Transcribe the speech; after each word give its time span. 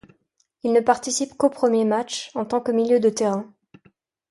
Il 0.63 0.73
ne 0.73 0.79
participe 0.79 1.35
qu'au 1.37 1.51
premier 1.51 1.85
match, 1.85 2.31
en 2.33 2.43
tant 2.43 2.59
que 2.59 2.71
milieu 2.71 2.99
de 2.99 3.09
terrain. 3.09 3.53